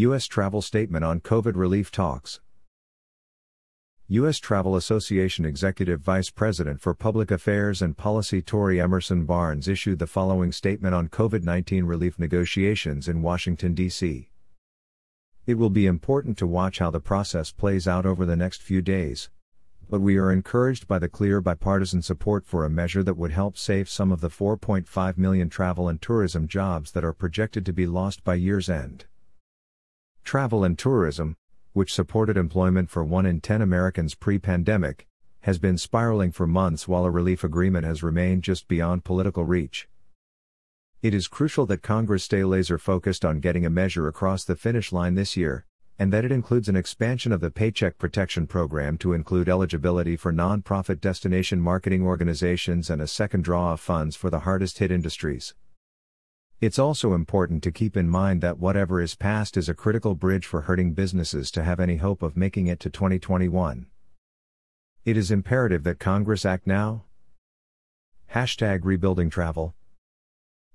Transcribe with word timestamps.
U.S. 0.00 0.26
Travel 0.26 0.62
Statement 0.62 1.04
on 1.04 1.18
COVID 1.18 1.56
Relief 1.56 1.90
Talks. 1.90 2.38
U.S. 4.06 4.38
Travel 4.38 4.76
Association 4.76 5.44
Executive 5.44 6.00
Vice 6.02 6.30
President 6.30 6.80
for 6.80 6.94
Public 6.94 7.32
Affairs 7.32 7.82
and 7.82 7.96
Policy 7.96 8.40
Tori 8.40 8.80
Emerson 8.80 9.24
Barnes 9.24 9.66
issued 9.66 9.98
the 9.98 10.06
following 10.06 10.52
statement 10.52 10.94
on 10.94 11.08
COVID 11.08 11.42
19 11.42 11.84
relief 11.84 12.16
negotiations 12.16 13.08
in 13.08 13.22
Washington, 13.22 13.74
D.C. 13.74 14.30
It 15.46 15.54
will 15.54 15.68
be 15.68 15.86
important 15.86 16.38
to 16.38 16.46
watch 16.46 16.78
how 16.78 16.92
the 16.92 17.00
process 17.00 17.50
plays 17.50 17.88
out 17.88 18.06
over 18.06 18.24
the 18.24 18.36
next 18.36 18.62
few 18.62 18.80
days, 18.80 19.30
but 19.90 20.00
we 20.00 20.16
are 20.16 20.30
encouraged 20.30 20.86
by 20.86 21.00
the 21.00 21.08
clear 21.08 21.40
bipartisan 21.40 22.02
support 22.02 22.46
for 22.46 22.64
a 22.64 22.70
measure 22.70 23.02
that 23.02 23.18
would 23.18 23.32
help 23.32 23.58
save 23.58 23.88
some 23.88 24.12
of 24.12 24.20
the 24.20 24.30
4.5 24.30 25.18
million 25.18 25.50
travel 25.50 25.88
and 25.88 26.00
tourism 26.00 26.46
jobs 26.46 26.92
that 26.92 27.04
are 27.04 27.12
projected 27.12 27.66
to 27.66 27.72
be 27.72 27.88
lost 27.88 28.22
by 28.22 28.36
year's 28.36 28.70
end. 28.70 29.06
Travel 30.28 30.62
and 30.62 30.78
tourism, 30.78 31.36
which 31.72 31.94
supported 31.94 32.36
employment 32.36 32.90
for 32.90 33.02
1 33.02 33.24
in 33.24 33.40
10 33.40 33.62
Americans 33.62 34.14
pre 34.14 34.38
pandemic, 34.38 35.06
has 35.40 35.58
been 35.58 35.78
spiraling 35.78 36.32
for 36.32 36.46
months 36.46 36.86
while 36.86 37.06
a 37.06 37.10
relief 37.10 37.44
agreement 37.44 37.86
has 37.86 38.02
remained 38.02 38.42
just 38.42 38.68
beyond 38.68 39.04
political 39.04 39.46
reach. 39.46 39.88
It 41.00 41.14
is 41.14 41.28
crucial 41.28 41.64
that 41.68 41.80
Congress 41.80 42.24
stay 42.24 42.44
laser 42.44 42.76
focused 42.76 43.24
on 43.24 43.40
getting 43.40 43.64
a 43.64 43.70
measure 43.70 44.06
across 44.06 44.44
the 44.44 44.54
finish 44.54 44.92
line 44.92 45.14
this 45.14 45.34
year, 45.34 45.64
and 45.98 46.12
that 46.12 46.26
it 46.26 46.30
includes 46.30 46.68
an 46.68 46.76
expansion 46.76 47.32
of 47.32 47.40
the 47.40 47.50
Paycheck 47.50 47.96
Protection 47.96 48.46
Program 48.46 48.98
to 48.98 49.14
include 49.14 49.48
eligibility 49.48 50.14
for 50.14 50.30
nonprofit 50.30 51.00
destination 51.00 51.58
marketing 51.58 52.02
organizations 52.02 52.90
and 52.90 53.00
a 53.00 53.06
second 53.06 53.44
draw 53.44 53.72
of 53.72 53.80
funds 53.80 54.14
for 54.14 54.28
the 54.28 54.40
hardest 54.40 54.76
hit 54.76 54.92
industries. 54.92 55.54
It's 56.60 56.78
also 56.78 57.14
important 57.14 57.62
to 57.62 57.70
keep 57.70 57.96
in 57.96 58.08
mind 58.08 58.40
that 58.40 58.58
whatever 58.58 59.00
is 59.00 59.14
passed 59.14 59.56
is 59.56 59.68
a 59.68 59.74
critical 59.74 60.16
bridge 60.16 60.44
for 60.44 60.62
hurting 60.62 60.92
businesses 60.92 61.52
to 61.52 61.62
have 61.62 61.78
any 61.78 61.98
hope 61.98 62.20
of 62.20 62.36
making 62.36 62.66
it 62.66 62.80
to 62.80 62.90
2021. 62.90 63.86
It 65.04 65.16
is 65.16 65.30
imperative 65.30 65.84
that 65.84 66.00
Congress 66.00 66.44
act 66.44 66.66
now. 66.66 67.04
Hashtag 68.34 68.80
rebuilding 68.82 69.30
travel. 69.30 69.76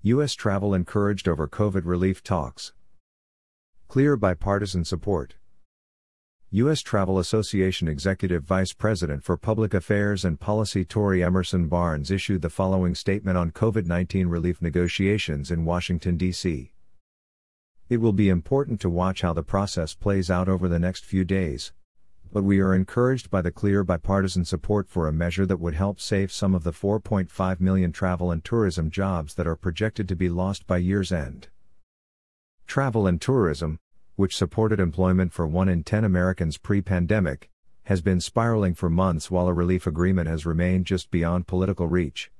U.S. 0.00 0.32
travel 0.32 0.72
encouraged 0.72 1.28
over 1.28 1.46
COVID 1.46 1.82
relief 1.84 2.22
talks. 2.22 2.72
Clear 3.86 4.16
bipartisan 4.16 4.86
support. 4.86 5.34
U.S. 6.52 6.80
Travel 6.80 7.18
Association 7.18 7.88
Executive 7.88 8.44
Vice 8.44 8.72
President 8.72 9.24
for 9.24 9.36
Public 9.36 9.74
Affairs 9.74 10.24
and 10.24 10.38
Policy 10.38 10.84
Tori 10.84 11.20
Emerson 11.20 11.66
Barnes 11.66 12.08
issued 12.08 12.40
the 12.40 12.48
following 12.48 12.94
statement 12.94 13.36
on 13.36 13.50
COVID 13.50 13.86
19 13.86 14.28
relief 14.28 14.62
negotiations 14.62 15.50
in 15.50 15.64
Washington, 15.64 16.16
D.C. 16.16 16.70
It 17.88 17.96
will 17.96 18.12
be 18.12 18.28
important 18.28 18.80
to 18.82 18.88
watch 18.88 19.22
how 19.22 19.32
the 19.32 19.42
process 19.42 19.92
plays 19.92 20.30
out 20.30 20.48
over 20.48 20.68
the 20.68 20.78
next 20.78 21.04
few 21.04 21.24
days, 21.24 21.72
but 22.32 22.44
we 22.44 22.60
are 22.60 22.76
encouraged 22.76 23.28
by 23.28 23.42
the 23.42 23.50
clear 23.50 23.82
bipartisan 23.82 24.44
support 24.44 24.88
for 24.88 25.08
a 25.08 25.12
measure 25.12 25.46
that 25.46 25.58
would 25.58 25.74
help 25.74 26.00
save 26.00 26.30
some 26.30 26.54
of 26.54 26.62
the 26.62 26.72
4.5 26.72 27.60
million 27.60 27.90
travel 27.90 28.30
and 28.30 28.44
tourism 28.44 28.88
jobs 28.88 29.34
that 29.34 29.48
are 29.48 29.56
projected 29.56 30.08
to 30.08 30.14
be 30.14 30.28
lost 30.28 30.64
by 30.68 30.76
year's 30.76 31.10
end. 31.10 31.48
Travel 32.68 33.08
and 33.08 33.20
tourism, 33.20 33.80
which 34.16 34.36
supported 34.36 34.80
employment 34.80 35.32
for 35.32 35.46
1 35.46 35.68
in 35.68 35.84
10 35.84 36.04
Americans 36.04 36.58
pre 36.58 36.82
pandemic, 36.82 37.48
has 37.84 38.00
been 38.00 38.20
spiraling 38.20 38.74
for 38.74 38.90
months 38.90 39.30
while 39.30 39.46
a 39.46 39.52
relief 39.52 39.86
agreement 39.86 40.28
has 40.28 40.44
remained 40.44 40.86
just 40.86 41.10
beyond 41.10 41.46
political 41.46 41.86
reach. 41.86 42.32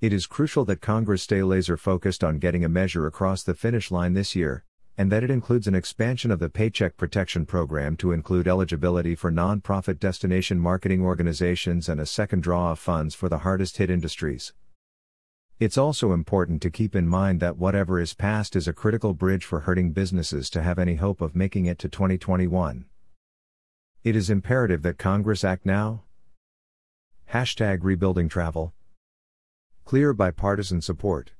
It 0.00 0.12
is 0.12 0.26
crucial 0.26 0.64
that 0.64 0.80
Congress 0.80 1.22
stay 1.22 1.44
laser 1.44 1.76
focused 1.76 2.24
on 2.24 2.40
getting 2.40 2.64
a 2.64 2.68
measure 2.68 3.06
across 3.06 3.44
the 3.44 3.54
finish 3.54 3.92
line 3.92 4.14
this 4.14 4.34
year, 4.34 4.64
and 4.98 5.12
that 5.12 5.22
it 5.22 5.30
includes 5.30 5.68
an 5.68 5.74
expansion 5.74 6.30
of 6.30 6.40
the 6.40 6.50
Paycheck 6.50 6.96
Protection 6.96 7.46
Program 7.46 7.96
to 7.98 8.10
include 8.10 8.48
eligibility 8.48 9.14
for 9.14 9.30
nonprofit 9.30 10.00
destination 10.00 10.58
marketing 10.58 11.02
organizations 11.02 11.88
and 11.88 12.00
a 12.00 12.06
second 12.06 12.42
draw 12.42 12.72
of 12.72 12.78
funds 12.78 13.14
for 13.14 13.28
the 13.28 13.38
hardest 13.38 13.76
hit 13.76 13.90
industries. 13.90 14.52
It's 15.62 15.78
also 15.78 16.12
important 16.12 16.60
to 16.62 16.70
keep 16.70 16.96
in 16.96 17.06
mind 17.06 17.38
that 17.38 17.56
whatever 17.56 18.00
is 18.00 18.14
passed 18.14 18.56
is 18.56 18.66
a 18.66 18.72
critical 18.72 19.14
bridge 19.14 19.44
for 19.44 19.60
hurting 19.60 19.92
businesses 19.92 20.50
to 20.50 20.60
have 20.60 20.76
any 20.76 20.96
hope 20.96 21.20
of 21.20 21.36
making 21.36 21.66
it 21.66 21.78
to 21.78 21.88
2021. 21.88 22.86
It 24.02 24.16
is 24.16 24.28
imperative 24.28 24.82
that 24.82 24.98
Congress 24.98 25.44
act 25.44 25.64
now. 25.64 26.02
Hashtag 27.32 27.84
rebuilding 27.84 28.28
travel. 28.28 28.72
Clear 29.84 30.12
bipartisan 30.12 30.80
support. 30.80 31.30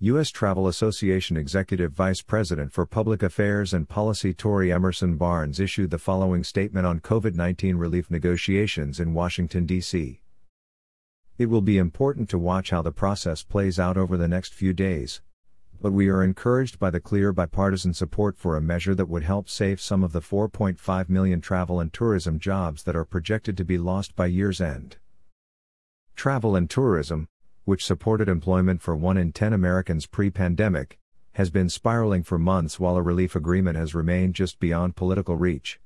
U.S. 0.00 0.30
Travel 0.30 0.66
Association 0.66 1.36
Executive 1.36 1.92
Vice 1.92 2.20
President 2.20 2.72
for 2.72 2.84
Public 2.84 3.22
Affairs 3.22 3.72
and 3.72 3.88
Policy 3.88 4.34
Tori 4.34 4.72
Emerson 4.72 5.16
Barnes 5.16 5.60
issued 5.60 5.92
the 5.92 5.98
following 5.98 6.42
statement 6.42 6.84
on 6.84 6.98
COVID 6.98 7.36
19 7.36 7.76
relief 7.76 8.10
negotiations 8.10 8.98
in 8.98 9.14
Washington, 9.14 9.66
D.C. 9.66 10.20
It 11.36 11.46
will 11.46 11.62
be 11.62 11.78
important 11.78 12.28
to 12.30 12.38
watch 12.38 12.70
how 12.70 12.80
the 12.80 12.92
process 12.92 13.42
plays 13.42 13.80
out 13.80 13.96
over 13.96 14.16
the 14.16 14.28
next 14.28 14.54
few 14.54 14.72
days, 14.72 15.20
but 15.80 15.92
we 15.92 16.08
are 16.08 16.22
encouraged 16.22 16.78
by 16.78 16.90
the 16.90 17.00
clear 17.00 17.32
bipartisan 17.32 17.92
support 17.92 18.38
for 18.38 18.56
a 18.56 18.60
measure 18.62 18.94
that 18.94 19.08
would 19.08 19.24
help 19.24 19.48
save 19.48 19.80
some 19.80 20.04
of 20.04 20.12
the 20.12 20.20
4.5 20.20 21.08
million 21.08 21.40
travel 21.40 21.80
and 21.80 21.92
tourism 21.92 22.38
jobs 22.38 22.84
that 22.84 22.94
are 22.94 23.04
projected 23.04 23.56
to 23.56 23.64
be 23.64 23.78
lost 23.78 24.14
by 24.14 24.26
year's 24.26 24.60
end. 24.60 24.98
Travel 26.14 26.54
and 26.54 26.70
tourism, 26.70 27.26
which 27.64 27.84
supported 27.84 28.28
employment 28.28 28.80
for 28.80 28.94
1 28.94 29.16
in 29.16 29.32
10 29.32 29.52
Americans 29.52 30.06
pre 30.06 30.30
pandemic, 30.30 31.00
has 31.32 31.50
been 31.50 31.68
spiraling 31.68 32.22
for 32.22 32.38
months 32.38 32.78
while 32.78 32.96
a 32.96 33.02
relief 33.02 33.34
agreement 33.34 33.76
has 33.76 33.92
remained 33.92 34.36
just 34.36 34.60
beyond 34.60 34.94
political 34.94 35.34
reach. 35.34 35.80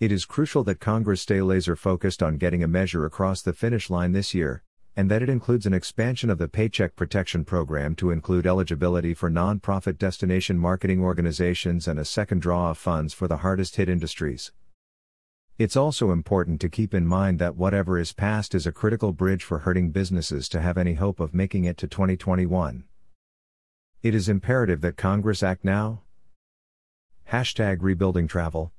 It 0.00 0.10
is 0.10 0.24
crucial 0.24 0.64
that 0.64 0.80
Congress 0.80 1.20
stay 1.20 1.42
laser 1.42 1.76
focused 1.76 2.22
on 2.22 2.38
getting 2.38 2.64
a 2.64 2.68
measure 2.68 3.04
across 3.04 3.42
the 3.42 3.52
finish 3.52 3.90
line 3.90 4.12
this 4.12 4.32
year, 4.32 4.62
and 4.96 5.10
that 5.10 5.20
it 5.20 5.28
includes 5.28 5.66
an 5.66 5.74
expansion 5.74 6.30
of 6.30 6.38
the 6.38 6.48
Paycheck 6.48 6.96
Protection 6.96 7.44
Program 7.44 7.94
to 7.96 8.10
include 8.10 8.46
eligibility 8.46 9.12
for 9.12 9.30
nonprofit 9.30 9.98
destination 9.98 10.56
marketing 10.56 11.02
organizations 11.02 11.86
and 11.86 12.00
a 12.00 12.06
second 12.06 12.40
draw 12.40 12.70
of 12.70 12.78
funds 12.78 13.12
for 13.12 13.28
the 13.28 13.36
hardest 13.36 13.76
hit 13.76 13.90
industries. 13.90 14.52
It's 15.58 15.76
also 15.76 16.12
important 16.12 16.62
to 16.62 16.70
keep 16.70 16.94
in 16.94 17.06
mind 17.06 17.38
that 17.38 17.56
whatever 17.56 17.98
is 17.98 18.14
passed 18.14 18.54
is 18.54 18.66
a 18.66 18.72
critical 18.72 19.12
bridge 19.12 19.44
for 19.44 19.58
hurting 19.58 19.90
businesses 19.90 20.48
to 20.48 20.62
have 20.62 20.78
any 20.78 20.94
hope 20.94 21.20
of 21.20 21.34
making 21.34 21.64
it 21.66 21.76
to 21.76 21.86
2021. 21.86 22.84
It 24.02 24.14
is 24.14 24.30
imperative 24.30 24.80
that 24.80 24.96
Congress 24.96 25.42
act 25.42 25.62
now. 25.62 26.00
Hashtag 27.30 27.82
rebuilding 27.82 28.28
travel. 28.28 28.72